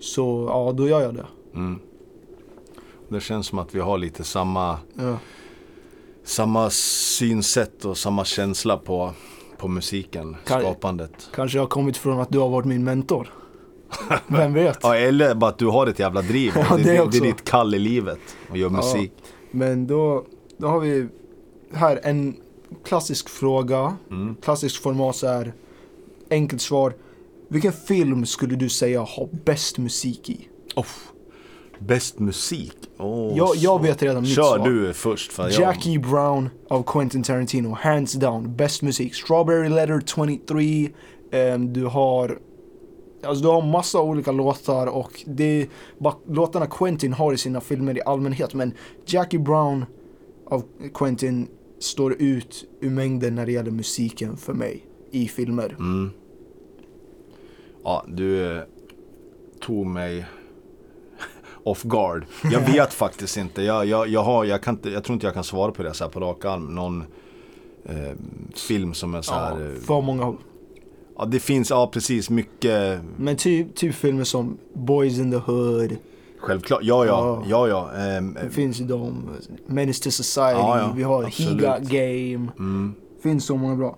[0.00, 1.26] så ja, då gör jag det.
[1.54, 1.78] mm.
[3.08, 5.18] Det känns som att vi har lite samma, Ja.
[6.24, 9.10] samma synsätt och samma känsla på,
[9.58, 11.28] på musiken, Kan- skapandet.
[11.34, 13.32] Kanske jag har kommit från att du har varit min mentor.
[14.26, 14.78] Vem vet?
[14.82, 16.52] Ja, eller bara att du har ett jävla driv.
[16.54, 17.18] Ja, det, det det, också.
[17.18, 18.18] är ditt kall i livet
[18.54, 18.76] göra Ja.
[18.76, 19.12] musik.
[19.50, 20.24] Men då,
[20.58, 21.08] då har vi
[21.72, 22.36] här en
[22.84, 23.96] klassisk fråga.
[24.10, 24.36] Mm.
[24.42, 25.52] Klassiskt format så här.
[26.30, 26.94] Enkelt svar.
[27.48, 30.48] Vilken film skulle du säga har bäst musik i?
[30.76, 30.84] Oh.
[31.78, 32.76] Bäst musik?
[32.98, 34.68] Oh, Jag, jag vet redan mitt Kör svar.
[34.68, 35.32] du först.
[35.32, 39.14] För jag, Jackie Brown av Quentin Tarantino, hands down, bäst musik.
[39.14, 40.88] Strawberry Letter 23,
[41.32, 42.38] ehm, du har
[43.22, 47.60] Alltså du har massa olika låtar och det är bara låtarna Quentin har i sina
[47.60, 48.72] filmer i allmänhet men
[49.06, 49.84] Jackie Brown
[50.46, 50.62] av
[50.94, 55.76] Quentin står ut ur mängden när det gäller musiken för mig i filmer.
[55.78, 56.10] Mm.
[57.84, 58.62] Ja, du eh,
[59.60, 60.26] tog mig
[61.62, 62.26] off guard.
[62.52, 63.62] Jag vet faktiskt inte.
[63.62, 64.90] Jag, jag, jag, har, jag, kan inte.
[64.90, 66.74] jag tror inte jag kan svara på det så här på rak arm.
[66.74, 67.04] Någon
[67.84, 68.12] eh,
[68.54, 69.60] film som är så här.
[69.60, 70.34] Ja, eh, för många.
[71.18, 73.00] Ja, det finns, ja precis, mycket.
[73.16, 75.96] Men typ, typ filmer som Boys in the Hood,
[76.40, 77.68] Självklart, ja ja, Ja.
[77.68, 79.28] ja ehm, det finns ju de,
[79.66, 81.66] Menace to Society, Ja, ja, vi har absolut.
[81.66, 82.48] He Got Game.
[82.58, 83.96] mm, Finns så många bra.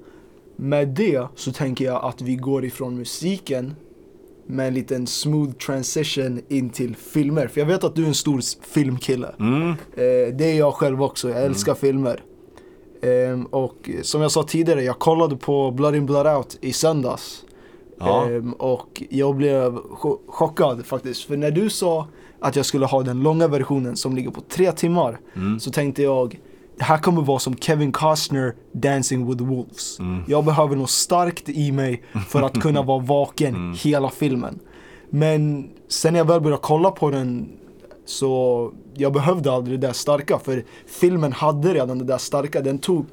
[0.56, 3.74] Med det så tänker jag att vi går ifrån musiken
[4.46, 7.46] med en liten smooth transition in till filmer.
[7.46, 8.40] För jag vet att du är en stor
[8.72, 9.28] filmkille.
[9.38, 12.22] mm, Eh, det är jag själv också, jag älskar filmer.
[13.02, 17.44] Ehm, och som jag sa tidigare, jag kollade på Blood in Blood Out i söndags.
[17.98, 18.26] ja.
[18.26, 21.24] Ehm, och jag blev cho- chockad faktiskt.
[21.24, 22.06] För när du sa
[22.40, 25.60] att jag skulle ha den långa versionen som ligger på tre timmar Mm.
[25.60, 26.40] så tänkte jag
[26.78, 29.98] det här kommer vara som Kevin Costner Dancing with Wolves.
[29.98, 30.22] Mm.
[30.28, 33.76] Jag behöver något starkt i mig för att kunna vara vaken Mm.
[33.82, 34.58] hela filmen.
[35.10, 37.48] Men sen när jag väl började kolla på den
[38.11, 42.61] så jag behövde aldrig det där starka för filmen hade redan det där starka.
[42.61, 43.07] Den tog,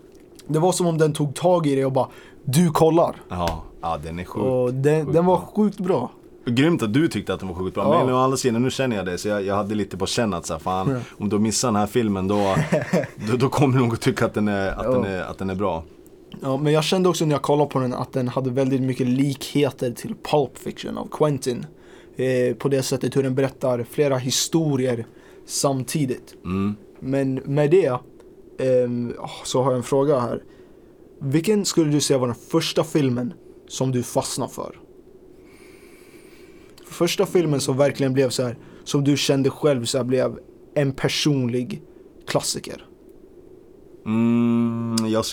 [0.47, 2.07] det var som om den tog tag i det och bara
[2.45, 3.15] du kollar.
[3.29, 4.43] Ja, ja den är sjuk.
[4.43, 5.49] Och den, sjukt den var bra.
[5.55, 6.11] sjukt bra.
[6.45, 7.93] Grymt att du tyckte att den var sjukt bra.
[7.95, 8.05] Ja.
[8.05, 9.17] Men å andra sidan, nu känner jag det.
[9.17, 10.97] Så jag, jag hade lite på känn att så här, fan, Ja.
[11.17, 12.55] om du missar den här filmen då,
[13.31, 14.91] då, då kommer du nog att tycka att den är, att Ja.
[14.91, 15.83] den är, att den är bra.
[16.41, 19.07] Ja, men jag kände också när jag kollade på den att den hade väldigt mycket
[19.07, 21.65] likheter till Pulp Fiction av Quentin.
[22.17, 25.05] Eh, på det sättet hur den berättar flera historier
[25.45, 26.35] samtidigt.
[26.45, 26.75] Mm.
[26.99, 27.99] Men med det
[28.59, 30.43] ehm, så har jag en fråga här.
[31.19, 33.33] Vilken skulle du säga var den första filmen
[33.67, 34.79] som du fastnade för?
[36.85, 40.39] Första filmen som verkligen blev så här, som du kände själv så här, blev
[40.73, 41.81] en personlig
[42.27, 42.85] klassiker.
[44.05, 45.25] Mm, jag,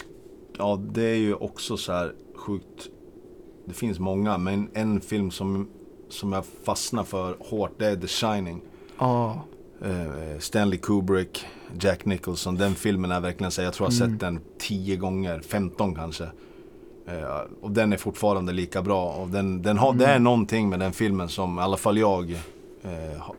[0.59, 2.89] ja, det är ju också så här sjukt.
[3.67, 5.69] Det finns många, men en film som,
[6.09, 8.61] som jag fastnar för hårt, det är The Shining.
[9.83, 11.47] Eh, Stanley Kubrick,
[11.81, 12.55] Jack Nicholson.
[12.57, 16.25] Den filmen är verkligen så jag tror jag har sett den 10 gånger, 15 kanske.
[17.07, 19.11] Eh, och den är fortfarande lika bra.
[19.13, 22.37] Och den, den har, Det är någonting med den filmen som i alla fall jag
[23.19, 23.35] ha-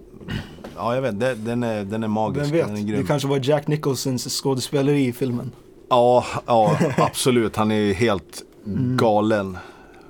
[0.77, 2.45] Ja jag vet, det, den, är, den är magisk.
[2.45, 2.67] vem vet?
[2.67, 3.07] Den är Det grym.
[3.07, 5.51] kanske var Jack Nicholsons skådespeleri i filmen.
[5.89, 7.55] Ja, ja absolut.
[7.55, 8.43] Han är ju helt
[8.97, 9.57] galen.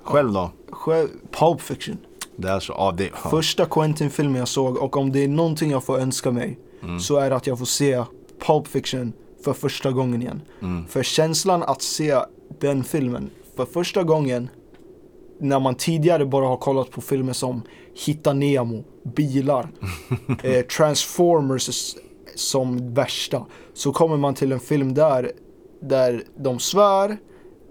[0.03, 0.51] Själv då?
[0.71, 1.07] Själv,
[1.39, 1.97] Pulp Fiction.
[2.37, 3.29] Det är så, ja det ja.
[3.29, 6.99] Första Quentin-filmen jag såg och om det är någonting jag får önska mig Mm.
[6.99, 8.03] så är det att jag får se
[8.47, 10.41] Pulp Fiction för första gången igen.
[10.61, 10.87] Mm.
[10.87, 12.17] För känslan att se
[12.59, 14.49] den filmen för första gången
[15.39, 17.61] när man tidigare bara har kollat på filmer som
[18.05, 18.83] Hitta Nemo,
[19.15, 19.67] bilar,
[20.43, 21.95] eh, Transformers
[22.35, 23.45] som värsta.
[23.73, 25.31] Så kommer man till en film där,
[25.81, 27.17] där de svär,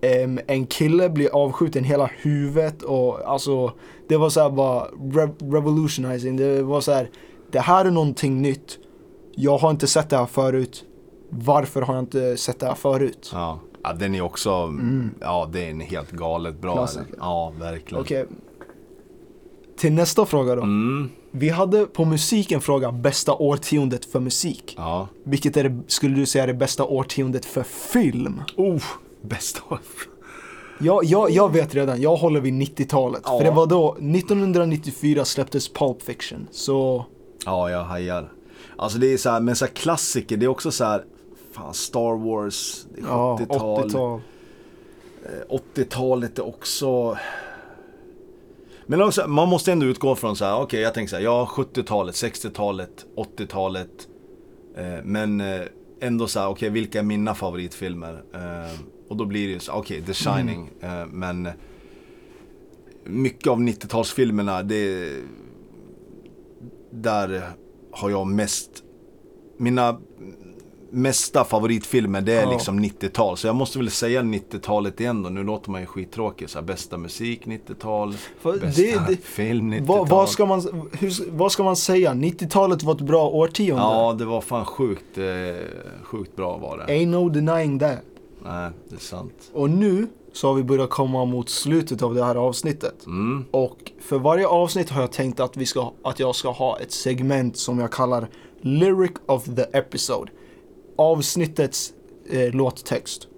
[0.03, 3.73] em, en kille blir avskjuten hela huvudet och alltså
[4.09, 6.37] det var så här bara rev- revolutionizing.
[6.37, 7.11] Det var så här,
[7.51, 8.79] det här är någonting nytt.
[9.37, 10.85] Jag har inte sett det här förut.
[11.31, 13.31] Varför har jag inte sett det här förut?
[13.33, 13.61] Ja.
[13.83, 14.73] ja, den är också,
[15.21, 16.75] ja det är en helt galet bra.
[16.75, 17.15] Klassiker.
[17.19, 18.03] Ja, verkligen.
[18.03, 18.27] Okej.
[19.77, 20.63] Till nästa fråga då.
[20.63, 21.11] Mm.
[21.31, 24.75] Vi hade på musik en fråga, bästa årtiondet för musik.
[24.77, 25.09] Ja.
[25.25, 28.43] Vilket är det, skulle du säga är det bästa årtiondet för film?
[28.57, 28.83] Oh,
[29.23, 29.79] bästa av.
[30.79, 33.23] Jag, jag, jag vet redan, jag håller vid 90-talet.
[33.25, 33.39] Ja.
[33.39, 36.49] För det var då, 1994 släpptes Pulp Fiction.
[36.51, 37.05] Så,
[37.45, 38.33] Ja, jag hajar.
[38.77, 41.05] Alltså det är så här, men så här klassiker, det är också så här,
[41.53, 43.89] fan Star Wars, det är ja, 70-tal.
[43.89, 44.21] 80-tal.
[45.25, 47.17] Eh, 80-talet är också...
[48.87, 51.49] Men också, man måste ändå utgå från så här, okej jag tänker så här, ja
[51.51, 54.09] 70-talet, 60-talet, 80-talet.
[54.77, 55.63] Eh, men eh,
[56.01, 58.23] ändå så här, okej vilka är mina favoritfilmer?
[58.35, 58.79] Eh,
[59.15, 60.71] och då blir det så, okej The Shining.
[60.81, 61.49] Eh, men
[63.05, 65.13] mycket av 90-talsfilmerna, det...
[66.91, 67.43] Där
[67.91, 68.71] har jag mest...
[69.57, 69.99] Mina
[70.91, 72.51] mesta favoritfilmer det är Ja.
[72.53, 73.37] liksom 90-tal.
[73.37, 75.29] Så jag måste väl säga 90-talet igen då.
[75.31, 76.51] Nu låter man ju skittråkig.
[76.51, 78.13] Så här, bästa musik 90-tal.
[78.41, 79.87] För Bästa det- det- film 90-tal.
[79.99, 80.61] Vad, vad, ska man,
[80.99, 82.13] hur, vad ska man säga?
[82.13, 83.83] 90-talet var ett bra årtionde.
[83.83, 85.25] Ja, det var fan sjukt, eh,
[86.03, 86.85] sjukt bra var det.
[86.95, 87.99] Ain't no denying that.
[88.45, 89.51] Nej, det är sant.
[89.53, 93.07] Och nu så har vi börjat komma mot slutet av det här avsnittet.
[93.07, 93.45] Mm.
[93.51, 96.93] Och för varje avsnitt har jag tänkt att, vi ska, att jag ska ha ett
[96.93, 98.29] segment som jag kallar
[98.61, 100.33] Lyric of the Episode.
[100.97, 101.93] Avsnittets
[102.31, 103.29] eh, låttext.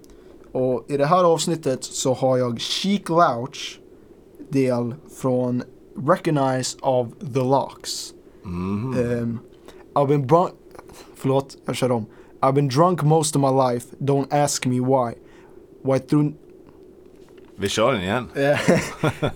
[0.51, 3.79] Och i det här avsnittet så har jag Chic Louch
[4.49, 5.63] del från
[6.07, 8.13] Recognize of the Locks.
[8.43, 8.97] Mhm.
[8.97, 9.39] Um,
[9.93, 10.51] I've been bron-
[11.15, 12.05] Förlåt, jag kör om.
[12.41, 15.13] I've been drunk most of my life, don't ask me why.
[15.83, 16.33] Why through...
[17.55, 18.27] Vi kör den igen.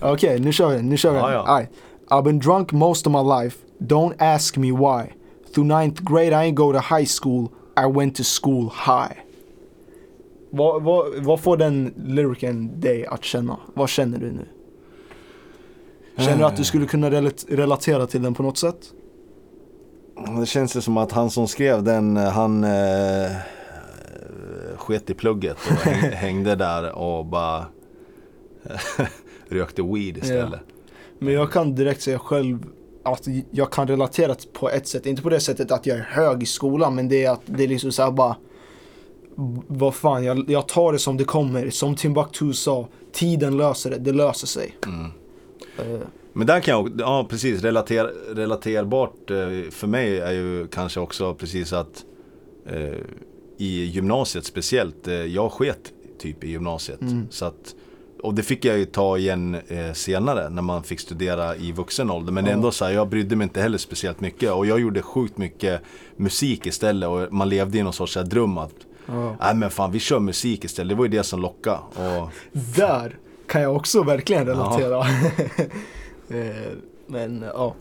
[0.00, 1.18] Okej, nu kör vi, nu kör vi.
[1.18, 1.38] Ja, ja.
[1.38, 1.70] Alright.
[2.08, 5.12] I've been drunk most of my life, don't ask me why.
[5.54, 9.16] Through ninth grade I ain't go to high school, I went to school high.
[10.50, 13.56] Vad, vad, vad får den lyriken dig att känna?
[13.74, 14.46] Vad känner du nu?
[16.16, 18.92] Känner du att du skulle kunna relat- relatera till den på något sätt?
[20.40, 23.30] Det känns ju som att han som skrev den, eh, han eh,
[24.76, 27.66] sket i plugget och häng, hängde där och bara
[29.48, 30.60] rökte weed istället.
[31.18, 32.66] Men jag kan direkt säga själv
[33.02, 35.06] att jag kan relatera på ett sätt.
[35.06, 37.64] Inte på det sättet att jag är hög i skolan, men det är att det
[37.64, 38.36] är liksom såhär bara
[39.66, 41.70] vad fan, jag, jag tar det som det kommer.
[41.70, 44.76] Som Timbuktu sa, tiden löser det, det löser sig.
[44.86, 45.10] Mm.
[45.78, 46.00] Eh,
[46.32, 51.34] Men där kan jag, ja precis, relater, relaterbart eh, för mig är ju kanske också
[51.34, 52.04] precis att
[52.66, 52.98] eh,
[53.58, 55.08] i gymnasiet speciellt.
[55.08, 57.00] Eh, jag sket typ i gymnasiet.
[57.00, 57.26] Mm.
[57.30, 57.74] Så att,
[58.22, 62.10] och det fick jag ju ta igen eh, senare när man fick studera i vuxen
[62.10, 62.32] ålder.
[62.32, 62.52] Men Ja.
[62.52, 64.52] ändå så här, jag brydde mig inte heller speciellt mycket.
[64.52, 65.80] Och jag gjorde sjukt mycket
[66.16, 67.08] musik istället.
[67.08, 68.74] Och man levde i någon sorts här dröm att
[69.06, 69.36] Ja.
[69.40, 71.78] Nej men fan vi kör musik istället, det var ju det som lockade.
[71.94, 72.28] Och,
[72.76, 73.18] Där
[73.48, 74.98] kan jag också verkligen relatera.
[74.98, 75.64] Eh,
[77.06, 77.74] Men ja.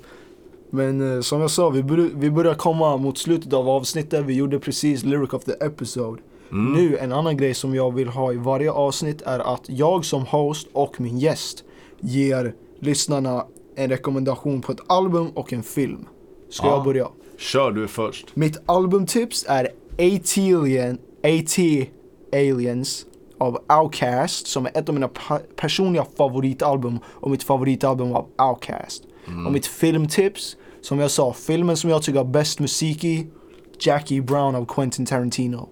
[0.70, 4.26] Men eh, som jag sa, vi, bör, vi börjar komma mot slutet av avsnittet.
[4.26, 6.22] Vi gjorde precis Lyric of the Episode.
[6.52, 10.06] mm, Nu, en annan grej som jag vill ha i varje avsnitt är att jag
[10.06, 11.64] som host och min gäst
[12.00, 16.06] ger lyssnarna en rekommendation på ett album och en film.
[16.50, 16.74] Ska Ja.
[16.76, 17.08] jag börja?
[17.38, 18.36] Kör du först.
[18.36, 21.58] Mitt albumtips är AT-Alien, AT
[22.34, 23.06] Aliens
[23.42, 25.10] av Outkast som är ett av mina
[25.56, 29.04] personliga favoritalbum och mitt favoritalbum av Outkast.
[29.46, 33.28] Och mitt filmtips, som jag sa, filmen som jag tycker har bäst musik i,
[33.80, 35.70] Jackie Brown av Quentin Tarantino.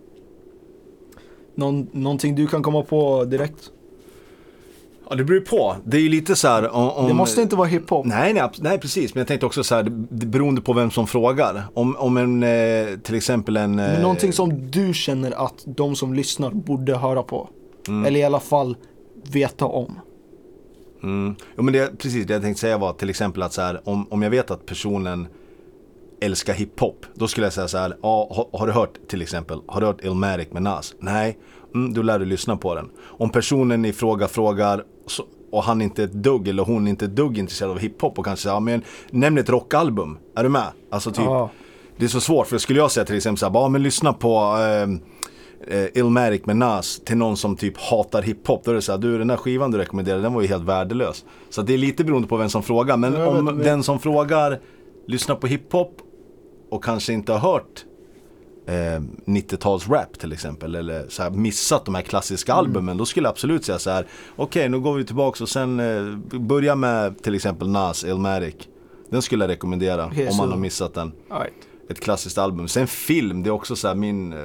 [1.55, 3.71] Någon, någonting du kan komma på direkt?
[5.09, 5.75] Ja det beror ju på.
[5.83, 8.05] Det är ju lite så här om, om Det måste inte vara hiphop.
[8.05, 9.15] Nej, nej, nej, precis.
[9.15, 11.63] Men jag tänkte också så här, beroende på vem som frågar.
[11.73, 13.79] Om, om en, eh, till exempel en...
[13.79, 17.49] Eh, Men någonting som du känner att de som lyssnar borde höra på.
[17.89, 18.05] Mm.
[18.05, 18.77] Eller i alla fall
[19.31, 19.99] veta om.
[21.03, 21.35] Mm.
[21.57, 24.07] Jo, men det, precis det jag tänkte säga var till exempel att så här, om,
[24.09, 25.27] om jag vet att personen
[26.21, 29.61] älskar hiphop, då skulle jag säga så här, ja, har, har du hört till exempel,
[29.67, 30.95] har du hört Illmatic med Nas?
[30.99, 31.37] Nej,
[31.75, 32.89] mm, då lär du lyssna på den.
[33.01, 37.05] Om personen i fråga frågar så, och han inte är ett dugg eller hon inte
[37.05, 40.43] är ett dugg intresserad av hiphop och kanske säger, ja men nämn ett rockalbum, är
[40.43, 40.67] du med?
[40.91, 41.49] Alltså typ, Ja.
[41.97, 44.13] det är så svårt för skulle jag säga till exempel så här, bara men lyssna
[44.13, 44.87] på eh,
[45.67, 48.63] eh, Illmatic med Nas till någon som typ hatar hiphop.
[48.65, 50.63] Då är det så här, du den här skivan du rekommenderade den var ju helt
[50.63, 51.25] värdelös.
[51.49, 52.97] Så det är lite beroende på vem som frågar.
[52.97, 54.59] Men vet, om men- den som frågar
[55.07, 56.01] lyssnar på hiphop
[56.71, 57.85] och kanske inte har hört
[58.67, 60.75] eh, 90-tals-rap till exempel.
[60.75, 62.65] Eller så här, missat de här klassiska Mm.
[62.65, 62.97] albumen.
[62.97, 64.05] Då skulle jag absolut säga så här.
[64.35, 68.55] Okej, nu går vi tillbaka och sen eh, börja med till exempel Nas, Illmatic.
[69.09, 71.53] Den skulle jag rekommendera Okej, om så- man har missat den right.
[71.89, 72.67] ett klassiskt album.
[72.67, 74.39] Sen film, det är också så här min, eh,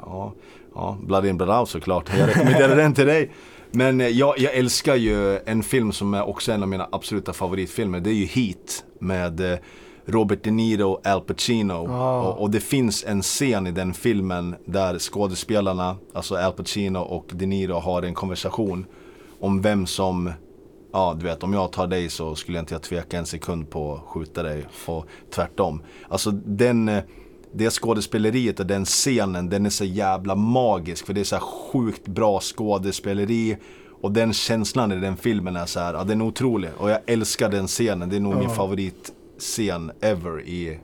[0.00, 0.32] ja,
[0.80, 2.10] ja Blood in Blood out såklart.
[2.18, 3.30] Jag rekommenderar den till dig.
[3.70, 7.32] Men eh, jag, jag älskar ju en film som är också en av mina absoluta
[7.32, 8.00] favoritfilmer.
[8.00, 9.58] Det är ju Heat med eh,
[10.06, 11.88] Robert De Niro och Al Pacino.
[11.90, 12.20] Ah.
[12.20, 17.26] Och, och det finns en scen i den filmen där skådespelarna, alltså Al Pacino och
[17.32, 18.86] De Niro har en konversation
[19.40, 20.32] om vem som
[20.92, 23.70] Ja, du vet om jag tar dig så skulle jag inte jag tveka en sekund
[23.70, 25.82] på att skjuta dig och tvärtom.
[26.08, 27.02] Alltså den, eh,
[27.52, 32.08] det skådespeleriet och den scenen, den är så jävla magisk för det är så sjukt
[32.08, 33.56] bra skådespeleri
[34.02, 36.98] och den känslan i den filmen är så här, ja den är otrolig och jag
[37.06, 38.08] älskar den scenen.
[38.08, 38.54] Det är nog min Ja.
[38.54, 40.78] favoritscen ever i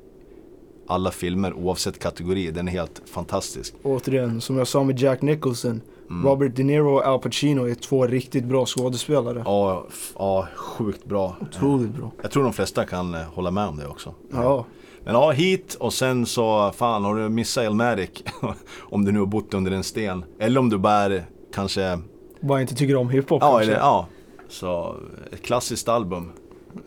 [0.89, 2.51] alla filmer oavsett kategori.
[2.51, 3.75] Den är helt fantastisk.
[3.83, 5.81] Återigen, som jag sa med Jack Nicholson.
[6.11, 6.27] Mm.
[6.27, 9.43] Robert De Niro och Al Pacino är två riktigt bra skådespelare.
[9.45, 9.87] Ja,
[10.19, 11.37] ja sjukt bra.
[11.41, 12.11] Otroligt bra.
[12.23, 14.15] Jag tror de flesta kan eh, hålla med om det också.
[14.33, 14.65] Ja.
[15.07, 18.11] Men ja, hit och sen så, fan har du missat Elmatic?
[18.79, 20.25] om du nu har bott under en sten.
[20.39, 21.99] Eller om du bär kanske,
[22.41, 23.65] Bara inte tycker om hiphop ja kanske.
[23.73, 24.07] eller ja.
[24.49, 24.97] Så
[25.33, 26.33] ett klassiskt album.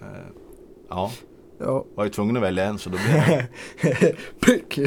[0.02, 0.08] Eh,
[0.90, 1.12] Ja,
[1.60, 1.86] Ja.
[1.96, 4.16] var ju tvungen att välja en så då blev det.
[4.46, 4.78] Pick!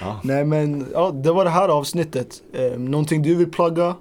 [0.00, 0.20] Ja.
[0.24, 2.42] Nej men, ja det var det här avsnittet.
[2.52, 3.94] Eh, någonting du vill plugga?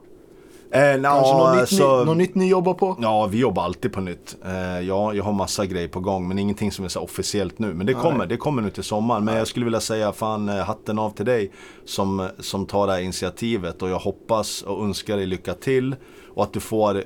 [0.71, 2.97] Eh, Kanske ja, något, nytt, så, ni, något nytt ni jobbar på?
[3.01, 4.37] Ja, vi jobbar alltid på nytt.
[4.45, 7.73] Eh, ja, jag har massa grejer på gång men ingenting som är så officiellt nu.
[7.73, 8.01] Men det Nej.
[8.01, 9.25] kommer, det kommer nu till sommaren.
[9.25, 11.51] Men jag skulle vilja säga fan eh, hatten av till dig
[11.85, 15.95] som, som tar det här initiativet och jag hoppas och önskar dig lycka till.
[16.35, 17.03] Och att du får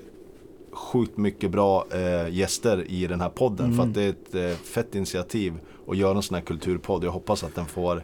[0.74, 3.66] sjukt mycket bra eh, gäster i den här podden.
[3.66, 3.78] Mm.
[3.78, 5.54] För att det är ett eh, fett initiativ
[5.88, 7.04] att göra en sån här kulturpodd.
[7.04, 8.04] Jag hoppas att den får,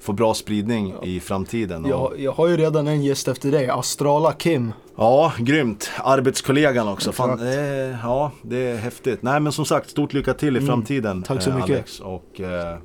[0.00, 1.84] får bra spridning i framtiden.
[1.84, 4.72] Och, Jag, jag har ju redan en gäst efter dig, Astrala Kim.
[4.96, 5.90] Ja, grymt.
[6.04, 7.12] Arbetskollegan också.
[7.12, 7.54] Fan, eh,
[8.02, 9.22] ja, det är häftigt.
[9.22, 10.66] Nej men som sagt, stort lycka till i Mm.
[10.66, 11.22] framtiden.
[11.22, 11.70] Tack så eh, mycket.
[11.70, 12.00] Alex.
[12.00, 12.78] Och eh,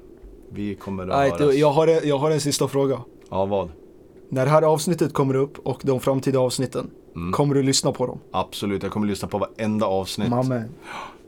[0.52, 1.56] vi kommer att Nej, höras.
[1.56, 3.00] jag, har, en- jag har en sista fråga.
[3.30, 3.70] Ja, vad?
[4.30, 7.32] När det här avsnittet kommer upp och de framtida avsnitten, Mm.
[7.32, 8.20] kommer du lyssna på dem?
[8.32, 10.30] Absolut, jag kommer lyssna på varenda avsnitt.
[10.30, 10.70] Mamen.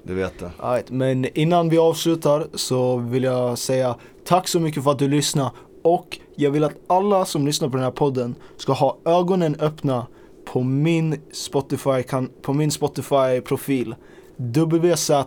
[0.03, 0.51] Du vet det.
[0.63, 3.95] Right, men innan vi avslutar så vill jag säga
[4.25, 5.49] tack så mycket för att du lyssnar
[5.83, 10.07] och jag vill att alla som lyssnar på den här podden ska ha ögonen öppna
[10.45, 13.95] på min Spotify, kan, på min Spotify profil
[14.37, 15.25] WZA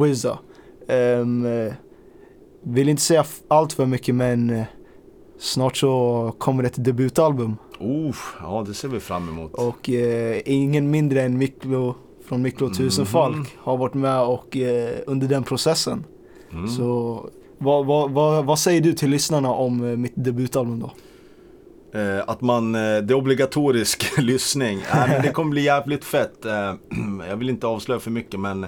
[0.00, 0.38] Wizza.
[0.88, 1.72] Um, eh,
[2.62, 4.64] vill inte säga allt för mycket men eh,
[5.38, 9.54] snart så kommer ett debutalbum Oh, ja, det ser vi fram emot.
[9.54, 11.94] och eh, ingen mindre än Miklo
[12.24, 12.74] från Miklo Mhm.
[12.74, 16.04] Tusenfalk har varit med och eh, under den processen.
[16.52, 16.68] Mm.
[16.68, 17.20] Så
[17.58, 20.90] vad, vad, vad, vad säger du till lyssnarna om eh, mitt debutalbum då?
[21.94, 24.78] Eh, att man, eh, det är obligatorisk lyssning.
[24.78, 26.44] Äh, men det kommer bli jävligt fett.
[26.44, 26.74] Eh,
[27.28, 28.66] jag vill inte avslöja för mycket men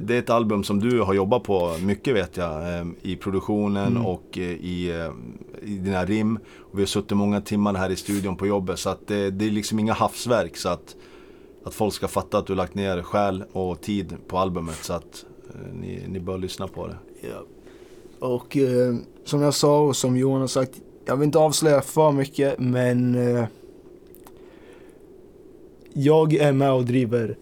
[0.00, 2.62] det, är ett album som du har jobbat på mycket vet jag.
[3.02, 4.06] I produktionen Mm.
[4.06, 4.90] och i,
[5.62, 6.38] i dina rim.
[6.58, 9.46] Och vi har suttit många timmar här i studion på jobbet så att det, det
[9.46, 10.56] är liksom inga havsverk.
[10.56, 10.96] Så att,
[11.64, 14.78] att folk ska fatta att du har lagt ner själ och tid på albumet.
[14.84, 15.24] Så att
[15.72, 16.96] ni, ni bör lyssna på det.
[17.20, 17.44] Ja.
[18.28, 18.94] Och eh,
[19.24, 23.14] som jag sa och som Johan har sagt, jag vill inte avslöja för mycket men
[23.14, 23.44] eh,
[25.92, 27.36] jag är med och driver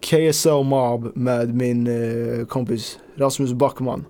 [0.00, 4.04] KSL Mob med min eh, kompis Rasmus Backman.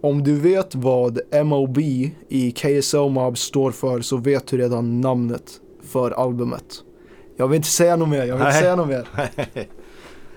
[0.00, 1.78] Om du vet vad MOB
[2.28, 6.82] i KSL Mob står för så vet du redan namnet för albumet.
[7.36, 9.08] Jag vill inte säga något mer, jag vill inte säga något mer.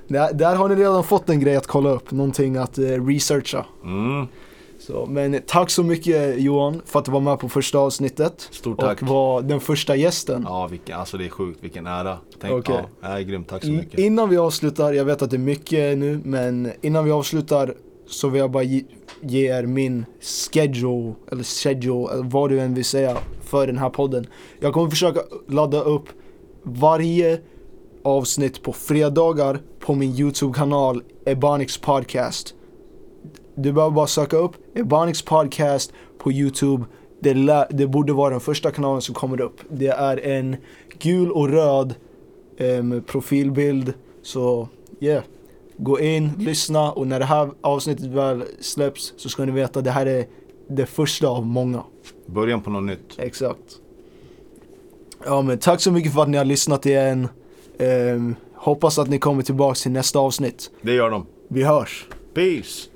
[0.08, 3.66] Där, där har ni redan fått en grej att kolla upp, någonting att eh, researcha.
[3.84, 4.28] Mm,
[4.90, 8.48] Så, men tack så mycket Johan för att du var med på första avsnittet.
[8.52, 9.02] stort tack.
[9.02, 10.46] Och var den första gästen.
[10.48, 12.18] Ja, vilken, alltså det är sjukt, vilken ära.
[12.42, 12.84] Tänk, Okej.
[13.02, 14.00] ja, är grymt, tack så mycket.
[14.00, 17.74] Innan vi avslutar, jag vet att det är mycket nu, men innan vi avslutar
[18.08, 18.84] så vill jag bara ge,
[19.22, 23.90] ge er min schedule, eller schedule, eller vad du än vill säga, för den här
[23.90, 24.28] podden.
[24.60, 26.06] Jag kommer försöka ladda upp
[26.64, 27.40] varje
[28.04, 32.56] avsnitt på fredagar på min YouTube-kanal Ebonics Podcast.
[33.56, 36.86] Du behöver bara söka upp Ebonics Podcast på YouTube.
[37.20, 39.62] Det, det borde vara den första kanalen som kommer upp.
[39.70, 40.58] Det är en
[41.00, 41.96] gul och röd
[42.58, 43.94] em, profilbild.
[44.22, 44.70] Så
[45.00, 45.24] yeah,
[45.78, 49.86] gå in, lyssna och när det här avsnittet väl släpps så ska ni veta att
[49.86, 50.26] det här är
[50.68, 51.84] det första av många.
[52.26, 53.16] Början på något nytt.
[53.18, 53.80] Exakt.
[55.26, 57.28] Ja men tack så mycket för att ni har lyssnat igen.
[57.78, 60.72] Em, hoppas att ni kommer tillbaks till nästa avsnitt.
[60.82, 61.26] Det gör de.
[61.48, 62.08] Vi hörs.
[62.34, 62.90] Peace!